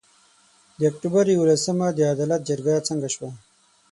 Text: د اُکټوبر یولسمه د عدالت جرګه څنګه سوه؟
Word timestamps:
د 0.77 0.81
اُکټوبر 0.89 1.25
یولسمه 1.35 1.87
د 1.93 1.99
عدالت 2.13 2.41
جرګه 2.49 2.85
څنګه 2.87 3.07
سوه؟ 3.15 3.29